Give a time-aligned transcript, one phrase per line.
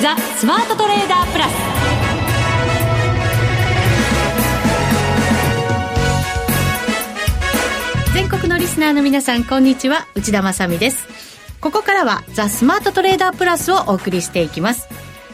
[0.00, 1.52] ザ・スマートトレーダープラス。
[8.14, 10.06] 全国のリスナーの皆さんこんにちは。
[10.14, 11.08] 内田まさです。
[11.60, 14.88] ここからはザ・スマートトレーダープラスをお送りしていきます。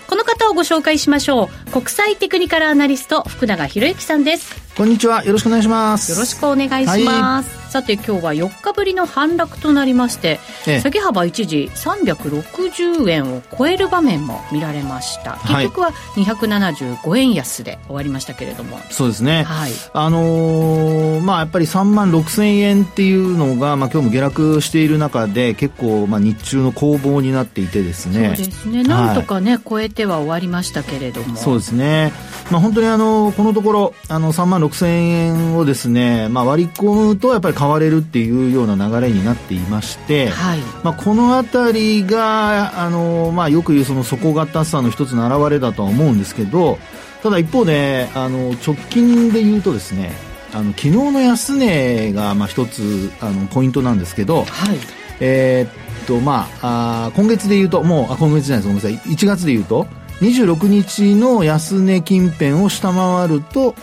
[0.09, 1.71] この方をご紹介しましょう。
[1.71, 4.55] 国際テクニカルアナリスト福永博之さんです。
[4.79, 5.23] こんにちは。
[5.25, 6.11] よろしくお願いします。
[6.11, 15.41] よろしくお願いします、はいさて今日は4日ぶりの反落となりまして、ええ、下げ幅一時360円を超える場面も見られました。
[15.49, 28.37] 結局は275円安で終わりましたけれども、そうですね、はい、あのー、まあやっぱり3万6000円っていうのが、まあ、今日も下落している中で結構、まあ、日中の攻防になっていてですね。
[28.37, 28.85] そうですね。
[28.85, 31.35] なんとかね、はい、超えては終わりましたけれども。
[31.35, 32.13] そうですね、
[32.51, 46.79] まあ、本当にあのこのところあの3万6000円をですね、まあ、割り込むとやっぱり買われるっていうような流れになっていまして、はい、まあ、この辺りがあの、まあ、よく言うその底堅さの一つの表れだとは思うんですけど
[47.23, 50.13] ただ一方であの直近で言うとですね
[50.53, 54.79] あの昨日の安値がまあ一つあのポイントなんですけど、はい、
[55.21, 58.87] えー、っとまああ今月で言うともうあ今月じゃないです。
[58.87, 59.15] ごめんなさい。
[59.15, 59.89] 1月で言うと
[60.21, 63.75] 26日の安値近辺を下回ると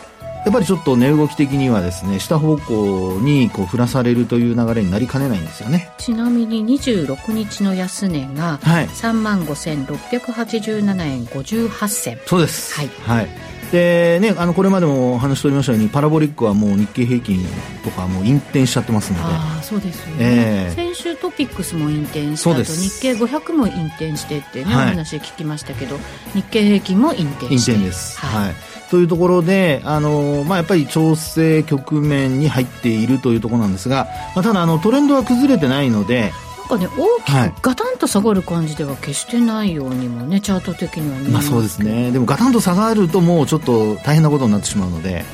[0.44, 5.92] やっぱりちょっと値動き的にはですね下方向にこう振らされるという流れになりかねないんですよね。
[6.00, 12.20] ちなみに26日の安値が3万5687円58銭。
[12.26, 12.74] そうです。
[12.74, 13.30] はい、はい
[13.72, 17.46] でね、あのこれまでも話しておりましたようにパラボリックはもう日経平均
[17.86, 19.24] とかもう引転しちゃってますので。
[19.26, 25.98] あそうですよね、えー、先週トピックスも引転したと日経500も引転してってね、はい、話聞きましたけど
[26.34, 27.72] 日経平均も引転して。
[27.72, 28.56] 引転です、はい、はい。
[28.90, 36.34] というところで、あのまあ、やっぱり調整局面に入っているというところなんですが、まあ、ただあのトレンドは崩れてないので
[36.72, 42.12] かね大きくガタンと下がる感じでは決してないようにもねチャート的には見えまあそうですね。
[42.12, 45.26] でもガタンと下がるともうちょっと大変なことになってしまうので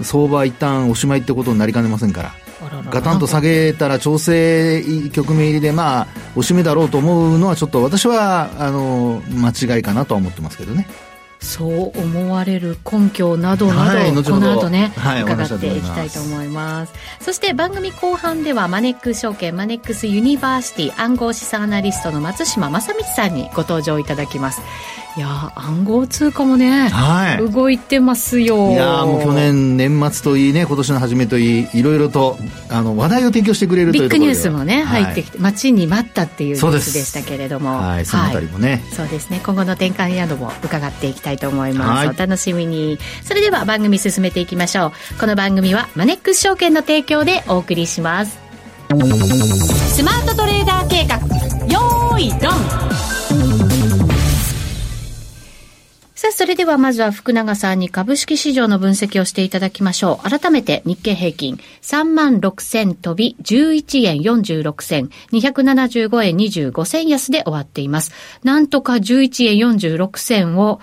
[0.00, 2.32] 相場一旦おしまいってことになりかねませんから。
[2.92, 6.06] ガタンと下げたら調整局面入りでまあ
[6.36, 10.86] おしまいだろうと思うのはちょっと私はあの間違いかなとは思ってますけどね
[11.42, 16.92] そう思われる根拠などなど、はい、この後ね、はい、伺っていきたいと思います。
[17.20, 24.62] そして番組後半ではマネックス証券マネックスユニバーシティ暗号資産アナリストの松嶋真倫さんにご登場いただきます
[25.14, 28.70] いや暗号通貨もね、はい、動いてますよ。
[28.70, 32.38] いやもう去年年末といいね今年の初めといいいろいろと
[32.70, 37.78] あの話題を提供してくれるというビッグニュースもね、はい、入ってきて待ちに待ったっていうニュースでしたけれども。
[37.78, 39.40] はいそのあたりもね、そうですね。
[39.44, 42.98] 今後の転換なども伺っていきたいと思います、お楽しみに。
[43.22, 45.20] それでは番組進めていきましょう。
[45.20, 48.38] この番組はマネックス証券の提供でお送りします。
[48.88, 51.16] スマートトレーダー計画。
[51.68, 53.01] よーいドン
[56.22, 60.30] さあ、それではまずは福永さんに株式市場の分析をしていただきましょう。
[60.30, 68.12] 改めて日経平均3万6000飛び11円46銭、275円25銭安で終わっています。
[68.44, 70.80] なんとか11円46銭を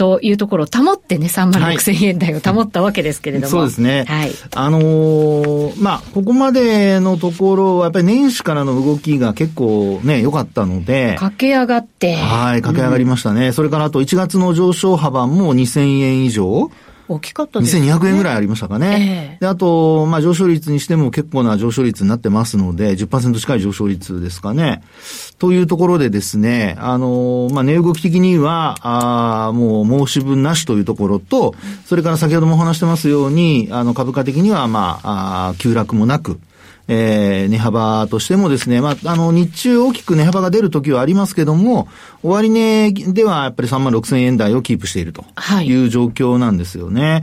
[0.00, 3.50] というところを保ってね、3万6千円台を保ったわけですけれども。
[3.50, 4.06] そうですね。
[4.08, 4.32] はい。
[4.54, 11.16] あのー、まあ、ここまでのところは、やっぱり年始からの動きが結構ね、良かったので。
[11.18, 12.14] 駆け上がって。
[12.14, 13.48] はい、駆け上がりましたね。
[13.48, 16.70] うん、それからあと1月の上昇幅も2000円以上。
[17.10, 17.92] 大きかったですね。
[17.92, 19.36] 2200円ぐらいありましたかね。
[19.36, 24.82] えー、で、あと、まあ上昇率にしても結構な上昇率になってますので、10%近い上昇率ですかね。
[25.38, 31.54] というところでですね、あの、まあ値動き的には、あもう申し分なしというところと、
[31.84, 36.38] それから先ほどもお話してますように、あの株価的には、まあ、あ急落もなく、
[36.92, 41.86] えー、値幅としてもですね、まあ、あの、日中大きく値幅が出るときはありますけども、
[42.24, 45.24] 終値ではやっぱり3万6千円台をキープしていると
[45.62, 47.02] いう状況なんですよね。
[47.02, 47.22] はい、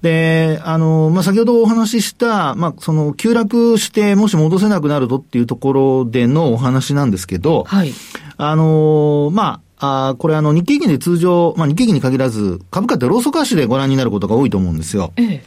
[0.00, 7.92] で、あの、まあ、先ほどお話しした、まあ、その、急落してもし戻せなくなるとっていうところでのお話なんですけど、はい、
[8.38, 15.12] あの、まあ、あこれあの日経平均で通常、まあ日経平均に限らず、株価ってローソク足でご覧になることが多いと思うんですよ。
[15.16, 15.44] ええ、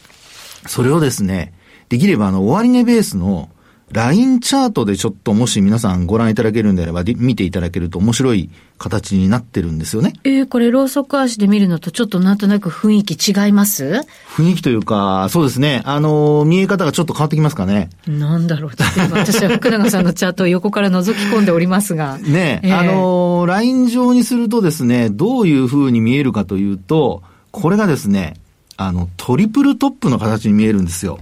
[0.68, 1.54] それをですね、
[1.90, 3.50] できればあの終値ベースの
[3.96, 10.12] ラインチャートでちょっともし皆さんご覧いただけるんであれば、見ていただけると面白い形になってるんですよね。
[10.26, 14.02] ええー、これ、ローソク足で見るのとちょっとなんとなく雰囲気違います？
[14.36, 15.82] 雰囲気というか、そうですね。
[15.86, 17.90] あの、見え方がちょっと変わってきますかね。
[18.06, 18.72] なんだろう
[19.12, 22.18] 私は福永さんのチャートを横から覗き込んでおりますが。
[22.18, 28.34] ね、えー、あの、ライン上にするとですね、どういう風に見えるかというと、これがですね、
[28.76, 31.20] あの、トリプルトップの形に見えるんですよ。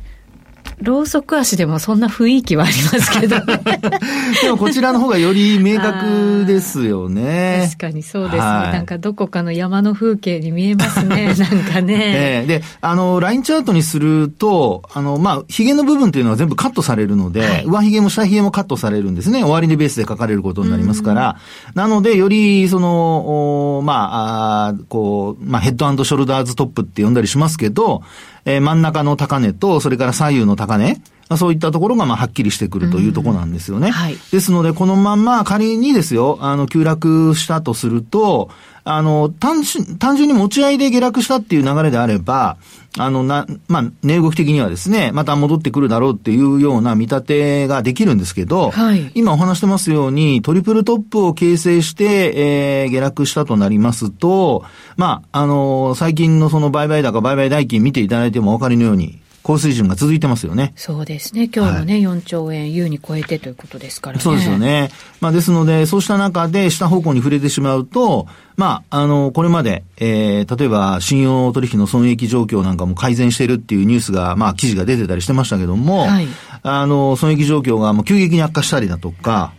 [0.84, 3.62] ローソク足でもそんな雰囲気はありますけどね。
[4.44, 7.68] でもこちらの方がより明確ですよね。
[7.72, 11.34] 確かにそうですね、はい、なんかどこかの山の風景に見えますね。
[11.40, 11.96] なんかね。
[12.16, 19.42] えー、で、あの、ラインチャートにすると、あの、まあ、髭の部分というのは全部カットされるので、はい、上髭も下髭もカットされるんですね。
[19.42, 21.38] 終わりでベースで書かれることになりますから。
[21.76, 28.04] なので、より、その、まあ、あこう、まあ、ヘッドショルダーズトップって呼んだりしますけど、
[28.46, 30.98] えー、真ん中の高値と、それから左右の高値、
[31.38, 33.92] そういったところがまあはっきりしてくるというところなんですよね。
[33.92, 38.50] はい、ですので、このまんま仮にですよ、あの、急落したとすると、
[38.86, 42.58] あの、単純、単純に持ち合いで下落したっていう流れであれば、
[42.98, 54.64] あの、な、まあ、値動き的にはですね、また戻ってくるだろうっていうような見立てができるんですけど、はい、今お話してますように、トリプルトップを形成して、えー、下落したとなりますと、
[54.98, 60.74] まあ、あの、最近のその売買高、売買代金見ていただいてもお分かりのように、高水準が続いてますよね。
[60.78, 61.50] そうですね。
[61.54, 64.24] 今日のね、はい、4兆円優に超えてということですからね。
[64.24, 64.90] そうですよね。
[65.20, 76.28] まあですので、そうした中で下方向に触れてしまうと、まあ、あの、これまで、えー、例えば信用取引の損益状況なんかも改善しているっていうニュースが、まあ、記事が出てたりしてましたけども、はい、
[76.62, 79.54] あの、損益状況がもう急激に悪化したりだとか、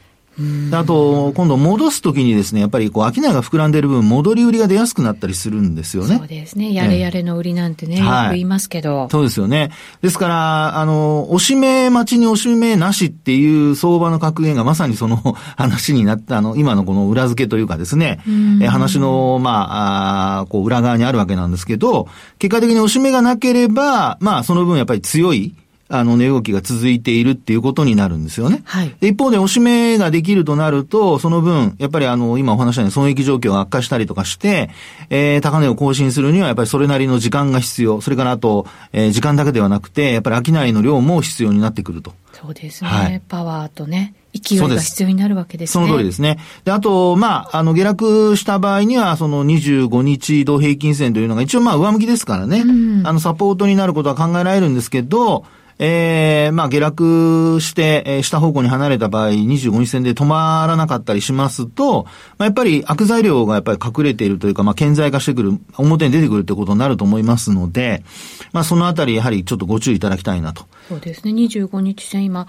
[0.73, 6.19] あと、今度戻すときにですね、やっぱりこう、商いが膨らんでいる分、戻り売りが出やすくなったりするんですよね。
[6.19, 6.73] そうですね。
[6.73, 9.09] やれやれの売りなんてね、よく言いますけど。
[9.11, 9.71] そうですよね。
[10.03, 15.17] ですから、あの、おしめ待ちにおしめなしっていう相場の格言がまさにその
[15.57, 18.21] 話になった、あの、今のこの裏付けというかですね、
[18.61, 22.09] え話の、まあ、あこう、裏側にあるわけなんですけど、
[22.39, 25.55] 結果的におしめがなければ、まあ、その分やっぱり強い、
[25.99, 28.63] あの、値動きが続いているっていうことになるんですよね。
[28.65, 28.97] はい。
[29.01, 34.71] 一方で、押し目ができるとなると、その分、やっぱりあの、今お話したように損益状況が悪化したりとかして、
[35.11, 38.01] えー、高値を更新するには、やっぱりそれなりの時間が必要。
[38.01, 42.13] それからあと、えー、時間だけではなくて、やっぱり商いの量も必要になってくると。
[42.33, 42.91] そうですね。
[42.91, 44.15] はい、パワーとね。
[44.35, 45.87] 勢いが必要になるわけですね。
[45.87, 46.39] その通りですね。
[46.65, 55.45] で、あと、まあ、あの、下落した場合には、その25日移動平均線というのが一応まあ上向きですからね、うん、あの、サポートになることは考えられるんですけど、
[55.79, 68.05] えー、まあ下落して、えー、下方向に離れた場合、25日線で止まらなかったりしますと、まあ、やっぱり悪材料がやっぱり隠れているというか、まあ顕在化してくる、表に出てくるということになると思いますので、
[68.53, 70.67] まあそのあたりやはりちょっとご注意いただきたいなと。
[70.89, 72.47] そうですね、25日線今、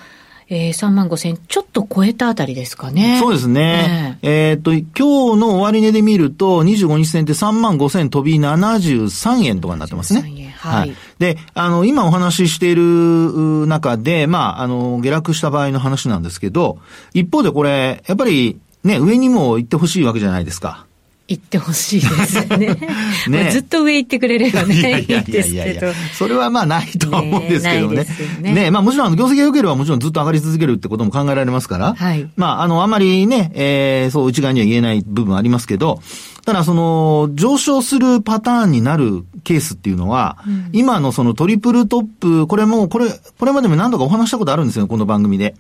[0.47, 3.17] えー、3万5千ちょっと超えたあたりですかね。
[3.19, 3.53] そうですね。
[3.53, 10.54] ねえー、っと、今日の終値で見ると、25日線って3万5千飛び73円とかになってますね。
[10.65, 10.73] 円。
[10.73, 10.89] はい。
[10.89, 16.79] はい、で、あの、今お話ししている中で、まあ、あの、下落した場合の話なんですけど、
[17.13, 20.85] 一方でこれ、やっぱり、ね、上にも行ってほしいわけじゃないですか。
[21.27, 22.77] 行ってほしいですね。
[23.27, 25.81] ねずっと上行ってくれればね、いやいやいやいやいや
[26.13, 28.05] それはまあないとは思うんですけどね。
[28.41, 35.99] ねねまあもちろん業績が良ければもちろんずっと上がり続けるってことも考えられますから、はい、まああの、あまりね、えー、そう内側には言えない部分ありますけど、
[36.45, 45.55] ただその、上昇するパターンになるケースっていうのは、うん、今のそのトリプルトップ、これも、これ、これまでも何度かお話したことあるんですよ、この番組で。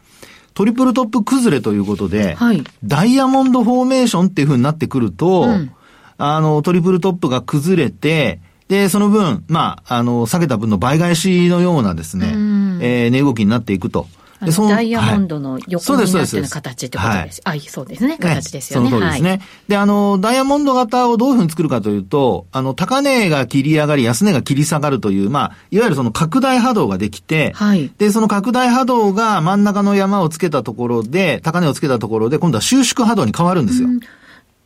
[0.53, 5.71] トリプルトップ崩れということで、はい、ダイヤモンドフォーメーションっていう風になってくると、うん、
[6.17, 12.27] あの、トリプルトップが崩れて、で、その分、まあ、あの、下げた分の倍返しのようなですね、
[12.81, 14.07] えー、値動きになっていくと。
[14.45, 17.41] でそのダイヤモンドの横になってる形ってことです。
[17.43, 18.17] はい、あ、そうですね。
[18.17, 18.89] 形ですよね。
[18.89, 19.29] そのですね。
[19.29, 27.91] はい、で、あの、ダイヤモンド型をどういうふうに作るかというと、あの、高値が切り上がり、安値が切り下がるという、まあ、いわゆるその拡大波動ができて、はい。
[27.97, 33.87] で、その拡大波動が真ん中の山をつけたところで、高値をつけたところで、今度は収縮波動に変わるんですよ。
[33.87, 33.99] うん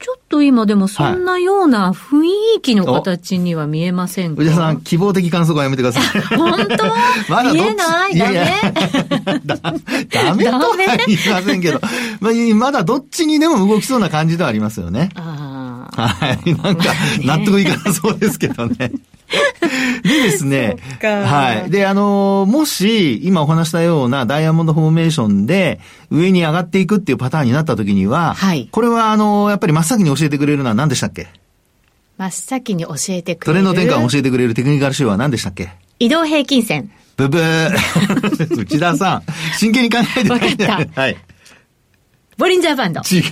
[0.02, 2.24] ちょっと今でもそんなような雰
[2.58, 4.42] 囲気の形には見えませんか？
[4.42, 6.22] 内田さん、希望的観測はやめてください。
[6.38, 6.86] 本当？
[7.34, 8.18] まだ見えない？
[8.18, 8.74] ダメいやいや。
[9.46, 9.72] だダ
[10.36, 10.46] メ？
[10.50, 10.68] とは
[11.06, 11.82] 言いませんけど、
[12.22, 15.10] まあ、まだどっちにでも動きそうな感じではありますよね。
[15.16, 16.54] はい。
[16.56, 16.86] なんか、
[17.26, 18.92] 納得いかなそうですけどね。
[20.04, 21.70] でですね、はい。
[21.72, 28.68] で、あの、もし、今お話したようなダイヤモンドフォーメーションで、上に上がっていくっていうパターンになった時には、はい。
[28.72, 31.28] これは、あの、やっぱり真っ先に教えてくれるのは何でしたっけ？
[32.18, 33.54] 真っ先に教えてくれる？
[33.54, 35.70] トレンド転換を教えてくれるテクニカル手話は何でしたっけ？
[36.00, 36.90] 移動平均線。
[37.16, 37.70] ブブー。
[38.62, 39.24] 内田さん、
[39.58, 41.02] 真剣に考えてないかった。
[41.02, 41.18] はい。
[42.40, 43.02] ボリンジャーバンド。
[43.02, 43.24] 違い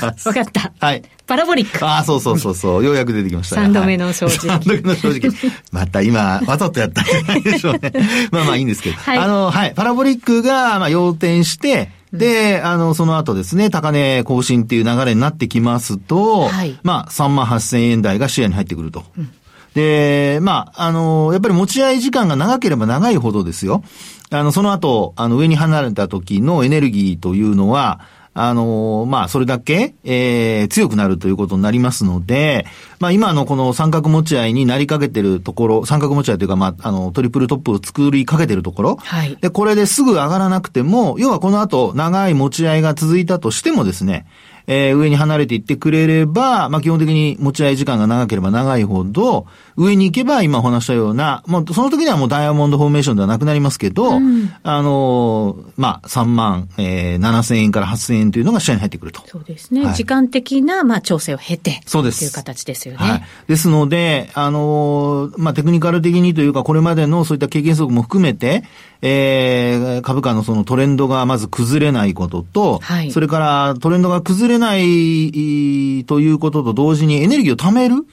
[0.00, 0.28] ます。
[0.28, 0.72] わかった。
[0.78, 1.02] はい。
[1.26, 1.84] パラボリック。
[1.84, 2.84] ああ、そうそうそうそう。
[2.84, 4.38] ようやく出てきました三度目の正直。
[4.38, 5.52] 三度目の正直。
[5.72, 7.92] また今、わざとやったんじゃないでしょうね。
[8.30, 8.96] まあまあいいんですけど。
[8.96, 9.72] はい、あの、はい。
[9.74, 19.04] パラボリックが、まあ、要点して、で、あの、その後ですね、高値更新っていう流れになってきますと、はい、まあ、3万8000円台が視野に入ってくると。
[19.18, 19.30] うん
[19.74, 23.82] で、まあ、あの、やっぱり持ち合い時間が長ければ長いほどですよ。
[24.30, 28.00] あの、その後、あの、上に離れた時のエネルギーというのは、
[28.34, 32.66] あの、まあ、それだけ、えー、強くなるということになりますので、
[32.98, 38.96] まあ、今のこの三角持ち合いになりかけてるところ、三角持ち合いというか、まあ、あの、トリプルトップを作りかけてるところ。
[38.96, 39.36] はい。
[39.40, 44.26] で、これですぐ上がらなくても、要はこの後、長い持ち合いが続いたとしてもですね、
[44.66, 59.22] えー、上に離れていってくれれば、まあ、基本的に持ち合い時間が長ければ長いほど、上に行けば今お話したような、もうその時にはもうダイヤモンドフォーメーションではなくなりますけど、うん、あのー、まあ、3万、えー、7千円から8千円というのが試合に入ってくると。
[59.26, 59.84] そうですね。
[59.84, 61.80] はい、時間的な、まあ、調整を経て。
[61.86, 62.20] そうです。
[62.20, 62.98] という形ですよね。
[62.98, 63.24] はい。
[63.48, 68.64] ですので、あのー、まあ、テクニカル的にというか、これまでのそういった経験則も含めて、
[69.06, 78.06] えー、株価のそのトレンドがまず崩れないことと、はい、それからトレンドが崩れないということと同時にエネルギーを貯める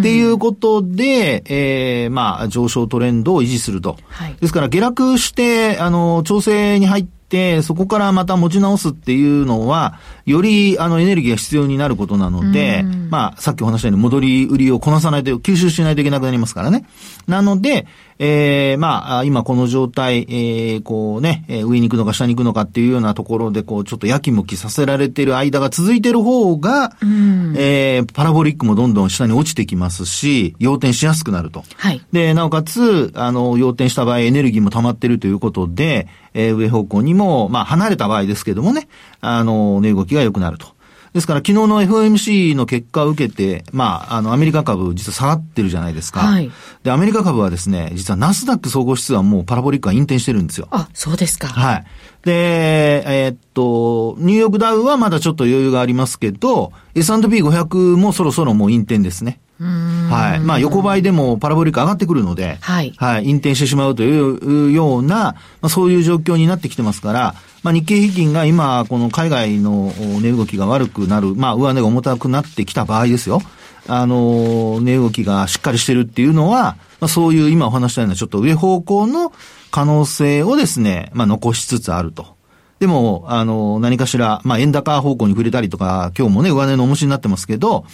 [0.00, 3.96] っていうことで、えー、まあ、上昇トレンドを維持すると。
[4.08, 16.84] はい、ですから、下落して、あの、調整に入って、そこからまた持ち直すっていうのは、より、あの、エネルギーが必要になることなので、まあ、さっきお話したように戻り売りをこなさないと、吸収しないといけなくなりますからね。
[17.26, 17.86] なので、
[18.18, 31.62] えー、まあ、今この状態、えー、こうね、上に行くのか下に行くのかっていうようなところで、こう、ちょっとやきもきさせられている間が続いている方が、うん、えー、パラボリックもどんどん下に落ちてきますし、要点しやすくなると。
[31.76, 32.02] はい。
[32.12, 38.88] で、なおかつ、あの、要点した場合エネルギーも溜まっているということで、えー、上方向にも、まあ、離れた場合ですけどもね、
[39.20, 40.77] あの、値動きが良くなると。
[41.18, 46.20] ですから昨日の FOMC の結果を受けて、まあ、あの、アメリカ株実は下がってるじゃないですか。
[46.20, 46.48] はい。
[46.84, 50.68] で、アメリカ株はですね、実はナスダック総合指数はもうパラボリックが引転してるんですよ。
[50.70, 51.48] あ、そうですか。
[51.48, 51.84] はい。
[52.24, 59.40] で、えー、っと、ニューヨークダウはまだちょっと余裕がありますけど、S&P500 もそろそろもう引転ですね。
[59.64, 60.40] はい。
[60.40, 62.92] まあ、横ばいでもパラボリック上がってくるので、はい。
[62.96, 63.24] はい。
[63.24, 73.42] 引転してしまうというような、まあ、そういう状況になってきてますから、まあ、日経平均が今、この海外の値動きが悪くなる、まあ、上値が重たくなってきた場合ですよ。
[73.88, 79.32] あの、値動きがしっかりしてるっていうのは、まあ、そういう今お話したようなちょっと上方向の
[79.70, 82.37] 可能性をですね、まあ、残しつつあると。
[82.80, 87.84] でも、あの、何かしら、まあ、円高方向に触れたりとか、今日もね、上値の重しになってますけど、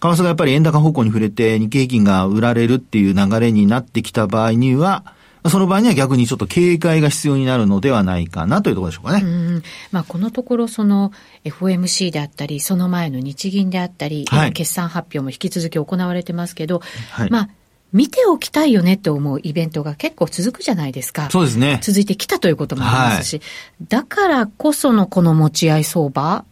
[0.00, 5.04] 為替がやっぱり円高方向に触れて、日経平均が売られるっていう流れになってきた場合には、
[5.48, 9.22] その場合には逆にちょっと警戒が必要になるのではないかなというところでしょうかね。
[9.24, 9.62] うん。
[9.92, 11.12] まあ、このところ、その
[11.44, 17.48] FOMC であったり、その前の日銀であったり、はい、決算発表も引き続き行われてますけど、はい、まあ、
[17.92, 21.30] 見ておきたいよねって思うイベントが結構続くじゃないですか。
[21.30, 21.78] そうですね。
[21.82, 23.42] 続いてきたということもありますし、は
[23.84, 26.44] い、だからこそのこの持ち合い相場、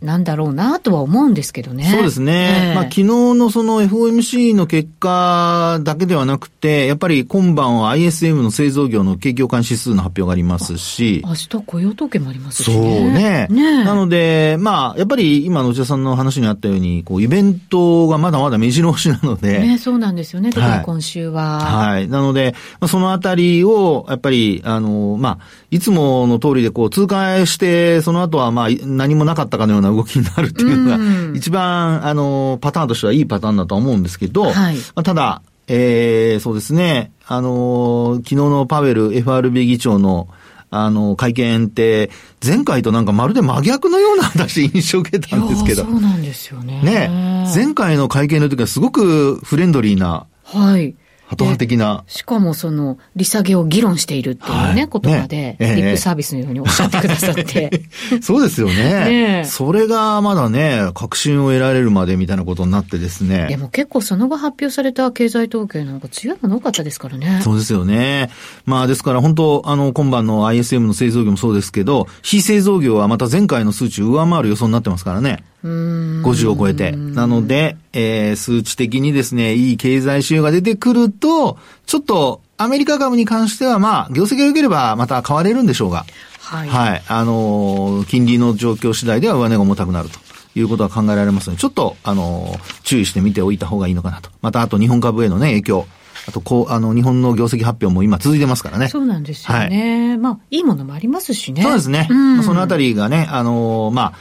[0.00, 1.84] なんだろうなとは思うんですけどね。
[1.90, 2.68] そうですね。
[2.68, 11.22] えー、まあ昨日のその FOMC の結果だけではなくて、やっぱり今晩は ISM の製造業の景況感指数の発表がありますし。
[11.24, 12.98] 明日雇用統計もありますしね。
[13.00, 13.46] そうね。
[13.50, 19.58] ねなので、まあやっぱり今の内田さんの話にあったように、こうイベントがまだまだ目白押しなので。
[19.58, 21.60] ね、そうなんですよね、特に今週は。
[21.60, 21.88] はい。
[21.96, 30.98] はい、なので、まあ、そのあたりを、やっぱり、あの、まあ、いつもの通りでこう通過して、その後はまあ何もなかったかのような動きになるっていうの
[31.32, 40.28] が、一番、あの、パターンとしてはいいパターンだと思うんですけど、はい、まあ、ただ、えー、そうですね、あの、昨日のパウエル FRB 議長の、
[40.70, 42.10] あの、会見って、
[42.44, 45.84] 前回となんかまるで真逆のような私印象を受けたんですけど。
[45.84, 46.82] そうなんですよね。
[46.82, 47.50] ね。
[47.54, 50.26] 前回の会見の時はすごくフレンドリーな。
[50.44, 50.94] はい。
[51.26, 52.04] ハト派的な。
[52.06, 57.82] しかもその、利下げを議論しているっていうね、はい、言葉で、ね、リップサービスのようにおっしゃってくださって。
[58.22, 58.74] そうですよね。
[58.74, 63.46] ねそれがまだね、確信を得られるまでみたいなことになってですね。
[63.48, 67.40] でも結構その後発表された経済統計なんか強いもの多かったですからね。
[67.42, 68.30] そうですよね。
[68.64, 75.42] まあですから本当、あの、今晩の ISM の製造業もそうですけど、非製造業はまた前回の数値を上回る予想になってますからね。
[75.64, 76.92] 50を超えて。
[76.92, 86.04] なので、えー、数値的にですね、いい経済指標が出てくると、ちょっとアメリカ株に関しては、まあ、業績が良ければまた買われるんでしょうが、
[86.40, 86.68] はい。
[86.68, 87.02] はい。
[87.08, 90.18] あのー、金利の状況次第では上値が重たくなると。
[90.58, 94.30] いうことは考えられますので、ちょっと、あのー、注意して見ておいた方がいいのかなと。
[94.40, 95.86] また、あと日本株へのね、影響。
[96.26, 98.88] あと、こう、あの、日本の業績発表も今続いてますからね。
[98.88, 100.08] そうなんですよね。
[100.08, 101.62] はい、まあ、いいものもありますしね。
[101.62, 102.08] そうですね。
[102.10, 104.18] うん、そのあたりがね、あのー、まあ、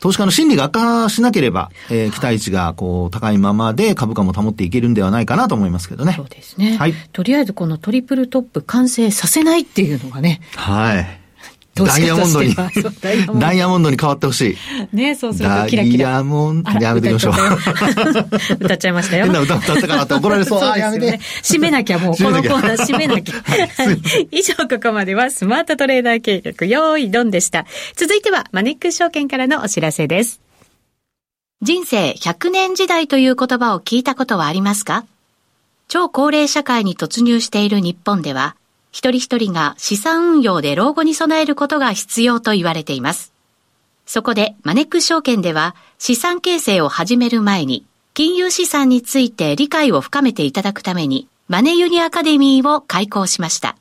[0.00, 6.12] 投資家の心理が悪化しなければ、えー、期待値がこう、高いままで株価も保っていけるんではないかなと思いますけどね。
[6.14, 6.76] そうですね。
[6.76, 6.94] はい。
[7.12, 10.40] とりあえずこのトリプルトップ完成させないっていうのがね。
[10.54, 11.25] はい。
[11.84, 12.54] ダイヤモンドに、
[13.38, 14.56] ダイヤモンドに変わってほし
[14.92, 14.96] い。
[14.96, 16.06] ねそうするとキラキラ。
[16.06, 17.34] ダイヤモンド、やめてみましょう。
[18.60, 19.24] 歌っちゃいましたよ。
[19.24, 20.60] 変な歌歌ったかなって怒られそう。
[20.64, 21.20] あ、やめて。
[21.42, 23.34] 締めなきゃもう、このコーナー締めなきゃ。
[24.30, 27.66] 以上、ここまではスマートトレーダー計画、用意ドンでした。
[27.96, 30.40] 続いては、マネックス証券からのお知らせです。
[31.62, 35.04] 人生100年時代という言葉を聞いたことはありますか？
[35.88, 38.56] 超高齢社会に突入している日本では、
[38.96, 43.30] 一人一人が資産運用で老後に備えることが必要と言われています。
[44.06, 47.84] そこでマネック証券では資産形成を始める前に
[48.14, 53.76] 金融資産について理解を深めていただくためにマネユニアカデミーを開講しました。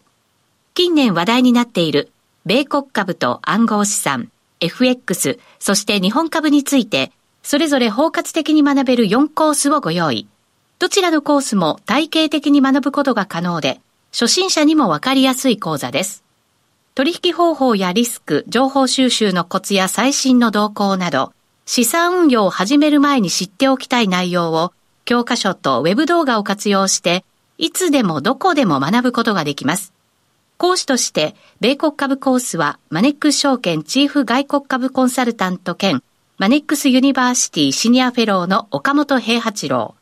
[0.74, 2.12] 近年話題になっている
[2.46, 4.30] 米国株と暗号資産、
[4.60, 10.28] FX、そして日本株についてそれぞれ包括的に学べる4コースをご用意。
[10.78, 13.80] どちらのコースも体系的に学ぶことが可能で
[14.18, 16.24] 初心者にもわかりやすい講座です。
[16.94, 21.34] 取引方法やリスク、情報収集のコツや最新の動向など、
[21.66, 24.72] 資産運用を始める前に知っておきたい内容を、
[25.04, 27.26] 教科書とウェブ動画を活用して、
[27.58, 29.92] いつでもどこでも学ぶことができます。
[30.58, 36.02] 講師として、米国株コースは、マネックス証券チーフ外国株コンサルタント兼、
[36.38, 39.94] マネックスユニバーシティシニアフェローの岡元兵八郎。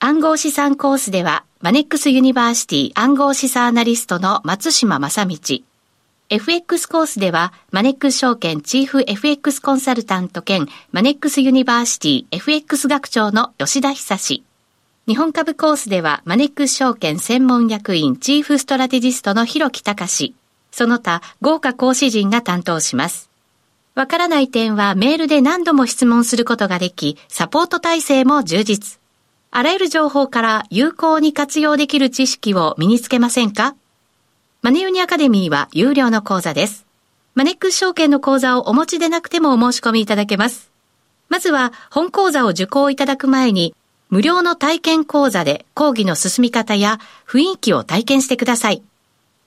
[0.00, 5.36] 暗号資産コースでは、マネックスユニバーシティ暗号資産アナリストの松嶋真倫。
[6.30, 14.42] FX コースでは、マネックス証券チーフ FX コンサルタント兼マネックスユニバーシティ FX 学長の吉田恒。
[15.06, 20.34] 日本株コースでは、マネックス証券専門役員チーフストラテジストの広木隆
[20.70, 23.28] その他、豪華講師陣が担当します。
[23.94, 28.99] わからない点はメールで何度も質問することができ、サポート体制も充実。
[29.52, 33.74] あらゆる情報から有効に活用できる知識を身につけませんか？
[34.62, 36.86] マネユニアカデミーは有料の講座です。
[37.34, 40.70] マネックス証券の講座をお持ちでなくてもお申し込みいただけます。
[41.28, 43.74] まずは本講座を受講いただく前に、
[44.08, 48.84] 無料の体験講座で講義の進み方や雰囲気を体験してください。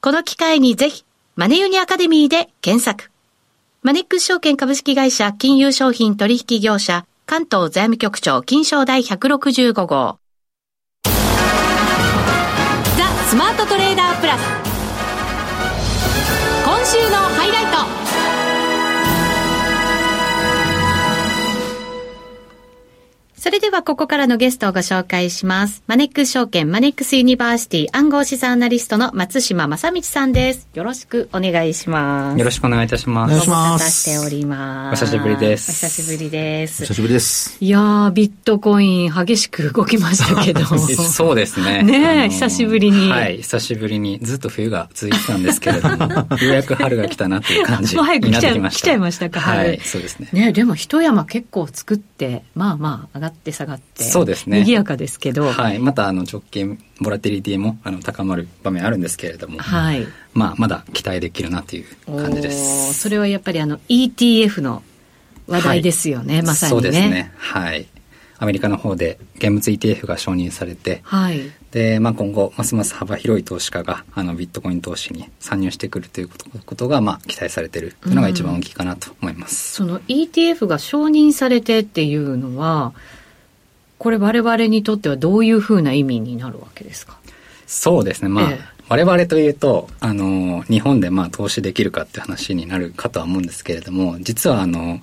[0.01, 1.05] この機会にぜひ、
[1.37, 3.09] マネユニアカデミーで検索。
[3.83, 10.19] マネックス証券株式会社金融商品取引業者関東財務局長金賞第165号。
[11.05, 11.11] ザ・
[13.27, 14.72] スマートトレーダープラス。
[23.53, 25.83] それではここからのゲストをご紹介します。
[25.85, 30.67] マネックス証券マネックスユニバーシティ暗号資産アナリストの松嶋真倫さんです。
[30.73, 32.39] よろしくお願いします。
[32.39, 33.29] よろしくお願いいたします。
[33.29, 34.01] お願いします。
[34.09, 35.03] しております。
[35.03, 35.69] お久しぶりです。
[35.69, 36.83] お久しぶりです。
[36.83, 37.57] お久しぶりです。
[37.63, 40.65] いやー、ビットコイン激しく動きましたけど。
[40.65, 41.83] そうですね。
[41.83, 43.11] ねえ、久しぶりに。
[43.11, 44.17] はい、久しぶりに。
[44.23, 48.43] ずっと冬が続いてたんですけれども、 ようやく春が来たなっていう感じになってきました。
[48.43, 49.79] 早く来ちゃいましたか、はい。
[49.83, 50.29] そうですね。
[50.33, 54.03] ねでも一山結構作って、まあまあ上がって下がって。
[54.03, 54.59] そうですね。
[54.59, 55.51] 賑やかですけど。
[55.51, 55.79] はい。
[55.79, 59.59] また、あの、直近、ボラティリティも、あの、高まる場面あるんですけれども。
[59.59, 60.07] はい。
[60.33, 62.93] まあ、まだ期待できるなという感じです。
[62.93, 64.83] それはやっぱり、あの、ETF の
[65.47, 66.81] 話題ですよね、はい、まさにね。
[66.81, 67.31] そうですね。
[67.37, 67.85] はい。
[68.43, 71.39] アメリカの方で現物 ETF が承認されて、はい、
[71.71, 76.29] で、まあ、今後ますます幅広い投資家があのビットコイン投資に参入してくるという
[76.65, 82.93] ことが、まあ、期待されているというのが一番大きいかなと思います、うん、その ETF が承認されてっていうのは
[83.97, 87.17] これ我々にとってはどういうふうな意味になるわけですか？
[87.67, 88.29] そうですね。
[88.29, 94.99] まあ、ええ、我々というと、あの、日本でまあ投資できるかって話になるかとは思うんですけれども、実はあの、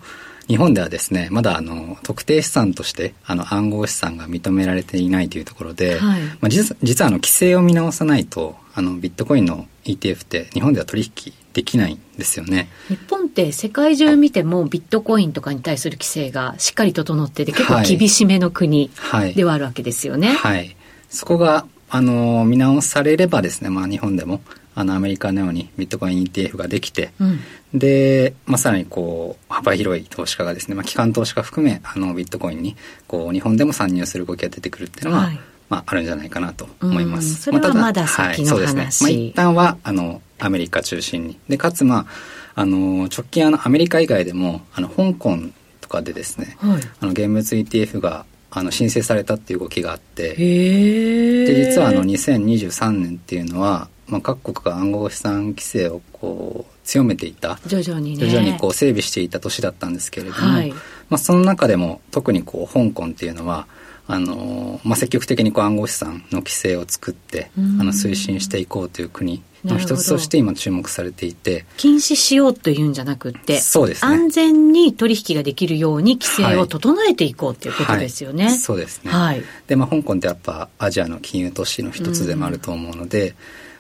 [0.49, 12.69] 日本ではですね、まだあの、特定資産として、あの、暗号資産が認められていないというところで、はい、まあ実、実はあの、規制を見直さないと、あの、ビットコインの ETF って日本では取引できないんですよね。
[12.89, 18.91] 日本って世界中見てもビットコインとかに対する規制がしっかり整ってて結構厳しめの国
[19.35, 20.33] ではあるわけですよね。
[20.33, 20.57] はい。
[20.57, 20.77] はい、
[21.11, 24.41] そこがあの見直されればですね、まあ、日本でも
[24.75, 27.41] あのアメリカのようにビットコイン ETF ができて、うん、
[27.79, 32.77] で、まあ、さらにこう幅広い投資家がですね、まあ、機関投資家含めあのビットコインに
[33.09, 37.43] こう日本でも参入する動きが出てくるっていうのは、はい、まあ、あるんじゃないかなと思います。
[37.43, 38.89] それはまだ先の話、はい、そうですね。
[39.01, 41.39] まあ、一旦はあのアメリカ中心に。
[41.49, 42.07] でかつま
[42.55, 45.39] ああの直近あのアメリカ以外でもあの香港
[45.81, 57.61] とかでですね、はい、あの現物 ETF があの申請されたっていう動きがあってで実はあの2023年っていうのは、まあ、各国が暗号資産規制をこう強めていた。
[57.67, 60.79] 徐々に、ね、徐々にこう整備していた年だったんですけれども、はい、ま
[61.11, 63.69] あ、その中でも特にこう香港っていうのは
[64.13, 71.65] あのまあ、積極的にこう暗号資産の規制を作って、あの推進していこうという国の一つとして今注目されていて。
[71.77, 78.53] 禁止しようというんじゃなくてそうです、ね、安全に取引ができるように規制を整えていこうということですよね、はい。
[78.53, 83.35] はい、そうですね、はい、でまあ香港ってやっぱアジアの金融都市の一つでもあると思うので、うん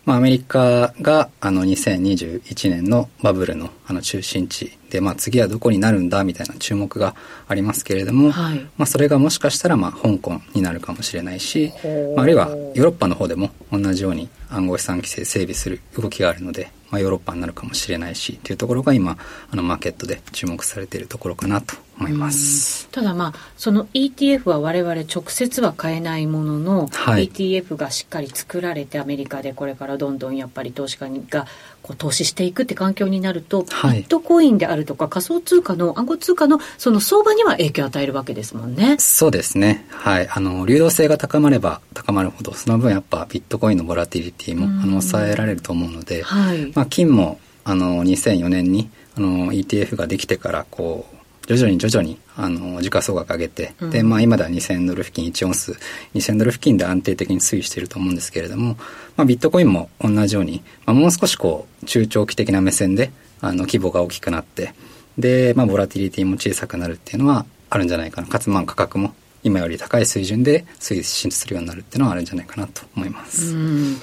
[0.05, 7.15] まあ、アメリカがあの2021年のバブルのあの中心地で、まあ、次はどこになるんだみたいな注目が
[7.49, 11.73] ありますけれども、はい、まあ、それがもしかしたらまあ香港になるかもしれないし、
[12.15, 19.17] まあ、あるいはヨーロッパの方でも同じように暗号資産規制整備する動きがあるので、まあ、ヨーロッパになるかもしれないしというところが今
[19.51, 31.47] あのマーケットで注目されているところかなと思いますただまあその ETF は我々直接は買えないものの、はい、ETF がしっかり作られてアメリカでこれからどんどんやっぱり投資家が
[31.83, 38.97] こう投資していくって環境になると、はい、ビットコインであるとか仮想通貨の暗号通貨のその相場には影響を与えるわけですもんね。
[38.99, 39.87] そうですね。
[39.91, 40.29] はい。
[40.29, 55.73] あの、流動性が高まれば高まるほど、その分やっぱビットコインのボラティリティも、あの抑えられると思うので、はい、まあ金もあの2004年にあの ETF ができてからこう徐々に徐々にあの時価総額上げて、うん、でまあ今では2000ドル付近1オンス
[56.15, 58.77] 2000ドル付近で安定的に推移していると思うんですけれども、
[59.17, 64.75] まあ、ビットコインも同じように、まあ、もう少しこう中長期的な目線であの規模が大きくなって
[65.19, 68.29] で、まあ、ボラティリティも小さくなるっていうのはあるんじゃないかな。
[68.29, 73.55] かつまあ価格も今より高い水準で推進するようになるっていうのはあるんじゃないかなと思います。
[73.55, 73.97] うん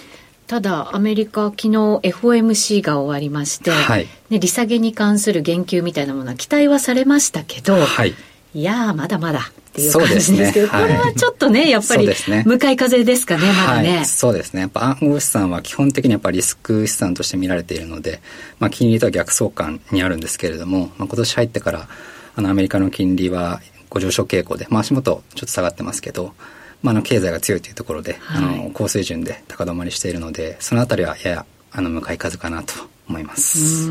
[0.47, 8.13] ただ、アメリカ、昨日 FOMC が終わりまして、はい、ね、利下げに関する言及みたいなものは期待はされましたけど、はい、
[8.53, 12.09] いやまだまだっていう感じですけど、ねはい、これはちょっとね、やっぱり、
[12.45, 14.61] 向かい風ですかね、まだね、そうですね。
[14.61, 18.21] やっぱ暗号資産は基本的にやっぱリスク資産として見られているので、
[18.59, 21.89] まあ、金利とは逆相関にあるんですけれども、まあ、今年入ってから、
[22.37, 26.33] あの、アメリカの金利はご上昇傾向で、まあ、足元ちょっと下がってますけど、
[26.81, 32.73] まあ、あの経済が強いというところで、はい、あの高水準で高止まりしているのでそのあたりはややあの向かい風かなと
[33.09, 33.89] 思います。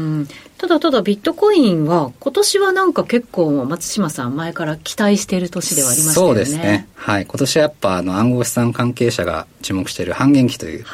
[0.59, 6.35] ただただビットコインは今年はなんか結構松島さん前から期待している年ではありましたよね。
[6.35, 6.89] そうですね。
[6.95, 7.27] はい。
[7.27, 10.85] 今年はやっぱあの暗号資産関係者が注目している半減期という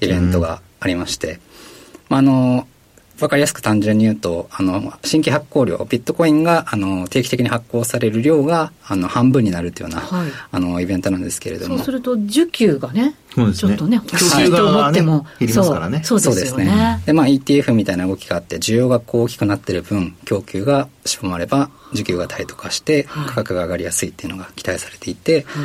[0.00, 1.40] イベントがありまして、
[2.08, 2.68] まあ、あの
[3.20, 11.76] わかりやすく単純に言うと、あの、新規発行量、ビットコインが、あの、定期的に発行される量が、あの、半分になるというような、はい、あの、イベントなんですけれども。
[11.76, 16.02] そうすると、需給がね、ねちょっとね、欲しいと思っても、減りますからね。
[16.04, 17.02] そうですね。
[17.06, 25.64] で、まあ、ETF みたいな動きがあって、需要がこう大きくなってる分、供給が絞まれば、需給がタイト化して、価格が上がりやすいっていうのが期待されていて、はい、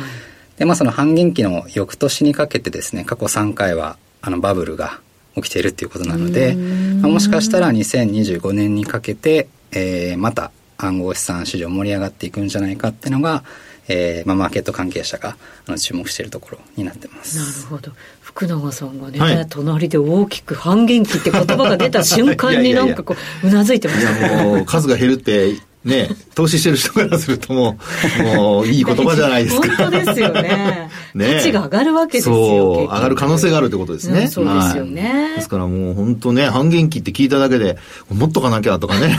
[0.58, 5.00] で、まあ、その半減期の翌年にかけてですね、過去3回は、あの、バブルが
[5.36, 6.54] 起きているっていうことなので、
[7.00, 13.44] まあ、もしかしたら2025年にかけて、えー、また暗号資産市場盛り上がっていくんじゃないかっていうのが、
[13.88, 17.38] えーまあ、マーケット関係者があの注目しているところになってます。
[17.38, 17.92] なるほど。
[18.20, 24.44] 福永さんがね、はい、隣で大きく半減期って言葉が出た瞬間に なんかこう、うなずいてましたね。
[24.44, 27.76] もう数が減るってね、投資してる人からするとも
[28.20, 29.76] う、もういい言葉じゃないですか。
[29.76, 30.90] 本当ですよね。
[31.14, 32.34] ね価値が上がるわけですよ。
[32.34, 34.28] そう、上がる可能性があるってことですね。
[34.28, 37.78] そうですよね、はい、ですからもう本当ね、半減期って聞いただけで、
[38.10, 39.18] もっとかなきゃとかね。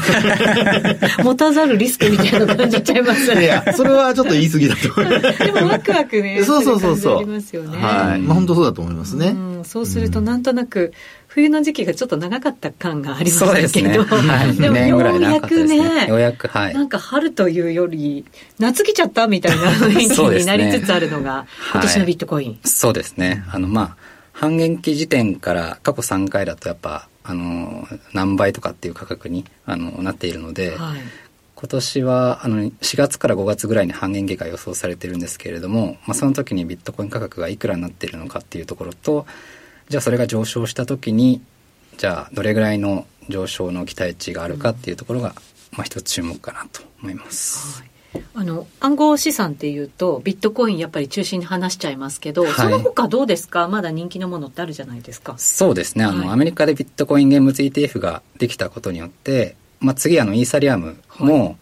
[1.23, 3.43] 持たざるリスクみたいな感じちゃいますね。
[3.43, 5.39] いや、それはちょっと言い過ぎだと思います。
[5.39, 6.43] でもワクワクね。
[6.43, 7.17] そうそうそうそう。
[7.17, 7.77] ありますよね。
[7.77, 8.21] はい。
[8.21, 9.27] まあ本当そうだと思いますね。
[9.27, 10.93] うん、そうするとなんとなく、
[11.33, 13.97] 冬の時期がちょっと長かった感がありますけど、ね。
[13.97, 18.23] はい、でもようやくね、ようやく、はい、なんか春というより、
[18.59, 22.59] 夏来ちゃったみたいな雰囲気になりつつあるのが、今年のビットコイン。
[22.63, 23.43] そうですね。
[23.49, 23.97] あの、まあ、
[24.31, 30.99] 半減期時点から過去3回だとやっぱ、あの、何倍とかっていう価格にあのなっているので、はい。
[31.55, 39.25] 今年はあの4月から5月ぐらいに半減期が予想されてるんですけれども、まあ、その時にビットコイン価格がいくらになっているのかっていうところと
[39.93, 41.39] じゃあそれが上昇した時に
[41.97, 45.35] じゃあどれぐらいの上昇の期待値があるかっていうところが、
[45.73, 47.83] まあ、一つ注目かなと思います。
[47.83, 48.23] はい。
[48.33, 53.67] あの暗号資産っていうとビットコインやっぱり中心に話しちゃいますけど、はい、その他どうですか？
[53.67, 55.35] まだ人気のものってあるじゃないですか。
[55.37, 56.05] そうですね。
[56.05, 61.55] あの、はい、アメリカでビットコイン現物 ETF ができたことによって、まあ、次あのイーサリアムも、はい、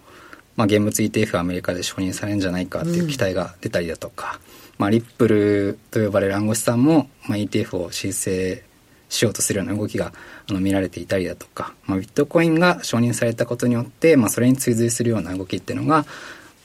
[0.55, 8.63] まあ、現物 ETF アメリカで承認されるんじゃないかっていう期待が出たりだとか、うんまあ、リップルと呼ばれる暗号資産も、まあ、ETF を申請
[9.09, 10.11] しようとするような動きが
[10.49, 16.03] あの見られていたりだとか、まあ、ビットコインが承認されたことによって、まあ、それに追随するような動きっていうのが、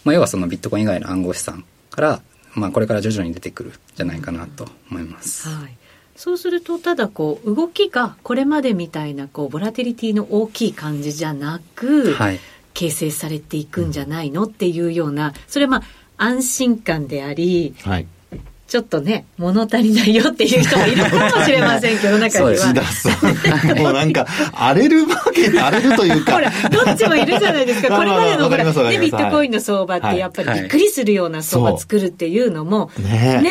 [0.05, 2.23] まあ、要はそのビットコイン以外の暗号資産から、
[2.55, 5.49] まあ、これから徐々に出てくるんじゃないかなと思います。
[5.51, 5.77] はい
[6.19, 12.41] そうするとただこう動きがこれまでみたいなこうボラティリティの大きい感じじゃなく、はい、
[12.73, 15.83] 形成されていくんじゃないのっていうようなそれはまあ
[16.17, 18.07] 安心感であり、はい、
[18.67, 22.57] ちょっとね、物足りないよっていう人もいるかもしれませんけど、 中には。
[22.57, 26.33] そう もうなんか、荒れるマーケット、荒れるというか。
[26.33, 27.95] ほら、どっちもいるじゃないですか。
[27.97, 33.41] これまでのほら、ね、ビットコインの相場ってやっぱりびっくりするような相場作るっていうのも、ね。
[33.43, 33.51] ね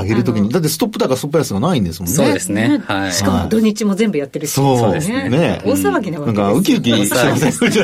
[0.00, 2.16] 上げるときに、だってストップ高、ストップ安がないんですもんね。
[2.16, 2.82] そうですね。
[2.86, 3.12] はい。
[3.12, 4.52] しかも土日も全部やってるし。
[4.52, 5.60] そうですね。
[5.64, 6.42] 大騒ぎなわけです。
[6.42, 7.82] なんか、ウキウキしてませんそうい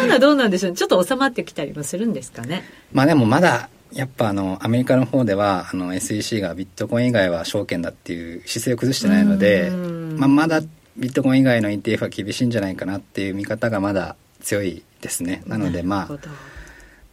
[0.00, 2.64] うのはどうなんでしょうちょっと収まってきたりもするんですかね。
[2.92, 10.62] まあでもまだ、やっぱあのアメリカの方ではあの SEC がビットコイン以外は証券だっていう姿勢を崩してないので、まあ、まだ
[10.96, 16.18] ビットコイン以外の ETF は厳しいんじゃないかなっていう見方がまだ強いですねなのでまあこ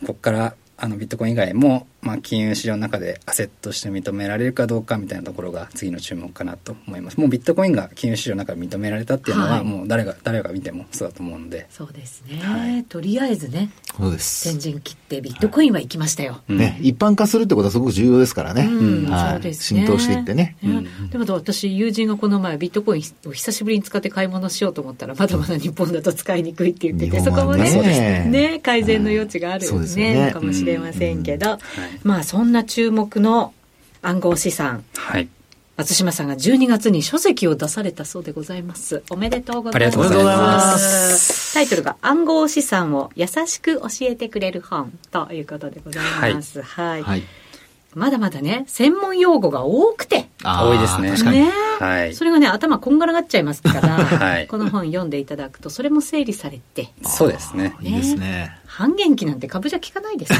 [0.07, 7.19] こからあのビットコイン以外も、まあ、金融市場の中でアセットとして認められるかどうかみたいなところが次の注目かなと思います。
[7.19, 11.67] もうビットコインが金融市場の中で認められたっていうのは、はい、もう誰が誰が見てもそうだと思うので。
[11.69, 14.49] そうですね、はい、とりあえずねそうです。
[14.49, 19.11] 先陣切ってビットコインは行きましたよ、はい、ね、一般化するってことはすごく重要ですからね、うん。
[19.11, 19.85] はい、そうですね。
[19.85, 31.21] 浸透していってね、うん、でも私友人がこの前ビットコインを久しぶりに使って買い物しようと思ったらまだまだ日本だと使いにくいって言ってて、ね、そこもねね改善の余地がある、ねね、かもしれません。
[31.21, 31.59] けど、
[32.03, 33.53] まあそんな注目の
[34.01, 34.83] 暗号資産。
[34.95, 35.29] はい。
[35.77, 39.03] 松島さんが12月に書籍を出されたそうでございます。
[39.09, 39.99] おめでとうございます。
[39.99, 41.53] ありがとうございます。
[41.53, 46.61] タイトルが暗号資産を優しく教えてくれる本ということでございます。
[46.61, 46.91] はい。
[46.91, 47.23] はい、はい
[47.93, 50.29] まだまだね、専門用語が多くて。
[50.43, 51.11] 多いですね。
[51.11, 51.39] 確かに。
[51.39, 52.13] ね、はい。
[52.13, 56.91] それがね、頭こんがらがっちゃいますから、はい、この本読んでいただくと、それも整理されて。
[57.03, 57.75] そうですね。
[57.81, 58.61] いいですね。
[58.71, 60.39] 半減期なんて株じゃ効かないです、 ね、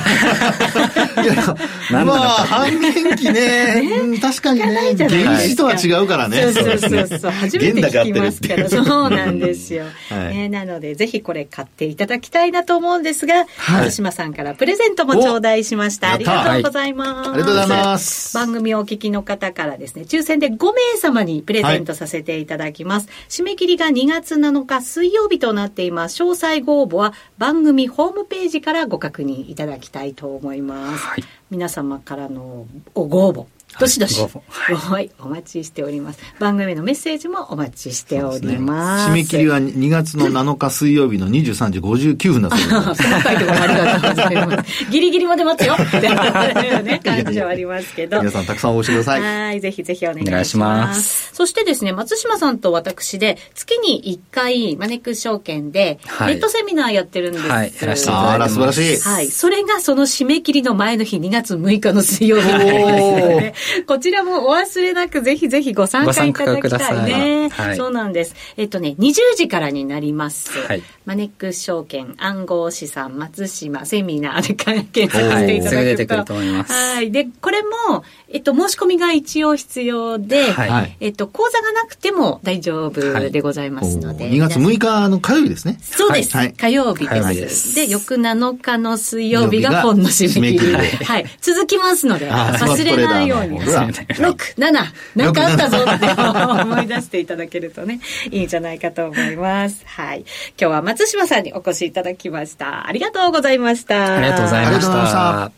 [1.90, 6.42] まあ、半減期ね、ね確かにね、原資とは違うからね。
[6.44, 9.84] そうそうそうそう、初めて聞きますから、そうなんですよ。
[10.10, 16.14] はい、ね、なので、ぜひこれ買っていただきたいなと思うんですが、はい、島さんからプレゼントも頂戴しました。
[16.14, 18.34] ありがとうございます、ありがとうございます。
[18.34, 23.08] 番組をお聞きの方からですね、抽選で5名様にプレゼントさせていただきます。
[23.30, 26.22] 締め切りが2月7日水曜日となっています。
[26.22, 31.06] 詳細ご応募は番組ホームページからご確認いただきたいと思います。
[31.06, 33.46] はい、皆様からのご応募
[33.80, 36.20] どしどし、はい、お待ちしております。
[36.40, 39.06] 番組のメッセージもお待ちしております。
[39.06, 43.04] すね、締め切りは2月の 7日水曜日の23時59分だ そうです。
[43.04, 44.86] 細かいところありがとうございます。
[44.92, 48.20] ギリギリまで待つよっていうね、感じはありますけど。
[48.20, 49.22] 皆さんたくさん応募してください。
[49.22, 50.52] はい、ぜひぜひお願いします。
[50.52, 57.48] しますそしてですね、松島さんと私で、月に1回、マネックス証券で、ネットセミナーやってるんです。
[57.48, 58.36] はい、やらせていただいてます。
[58.36, 58.98] あら、素晴らしい。
[59.02, 63.54] はい、それがその締め切りの前の日、2月6日の水曜日になりますね。
[63.88, 67.50] こちらもお忘れなくぜひぜひご参加いただきたいね。
[67.50, 68.36] はい、そうなんです。
[68.58, 70.58] えっとね、20時からになります。
[70.68, 76.34] はい、マネックス証券暗号資産松島セミナーで検索していただくと。
[76.34, 77.12] とはい。
[77.12, 84.30] で、これも、えっと、申し込みが一応必要で、はい、えっと、講座がなくても大丈夫でございますので。
[84.30, 85.78] 2月6日の火曜日ですね。
[85.82, 86.36] そうです。
[86.36, 87.76] はい、火曜日です。
[87.76, 90.74] で翌7日の水曜日が本の締め切り。
[90.74, 91.26] はい。
[91.42, 93.51] 続きますので、忘れないように。
[93.60, 94.72] 6、7、
[95.16, 99.84] なんかあったぞって思い出していただけるとね、いいんじゃないかと思います。
[99.86, 100.20] はい。
[100.20, 102.88] 今日は松島さんにお越しいただきました。
[102.88, 104.16] ありがとうございました。
[104.16, 105.52] ありがとうございました。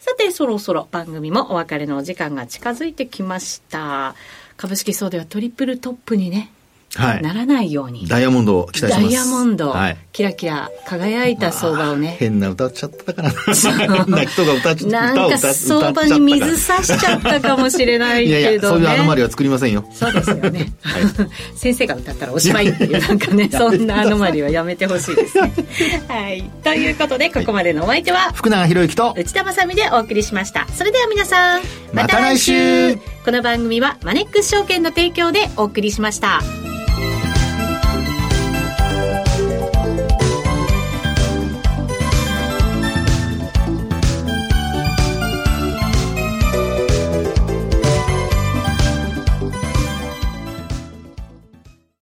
[0.00, 4.16] さて、そろそろ番組もお別れのお時間が近づいてきました。
[4.56, 6.48] 株式層ではトリプルトップにね、はい、
[6.98, 8.06] ならないように。
[8.06, 9.02] ダイヤモンドを期待します。
[9.04, 12.16] ダイヤモンド、はい、キラキラ輝いた相場をね。
[12.18, 13.34] 変な歌っちゃったからな。
[13.34, 15.14] 変な人が歌っちゃった。
[15.14, 18.40] なんか相場に水差しちゃったかもしれないけどね。
[18.40, 19.84] いやいや、そういうアノマリは作りませんよ。
[19.92, 20.72] そうですよね。
[20.82, 21.02] はい、
[21.56, 25.52] 先生が歌ったらおしまいっていう、なんかね、そんなアノマリはやめてほしいですね。
[26.08, 26.42] はい。
[26.62, 30.66] ということで、ここまでのお相手は、福永博之と内田まさみでお送りしました。
[30.76, 31.62] それでは皆さん、
[31.94, 36.42] また来週この番組はマネックス証券の提供でお送りしました。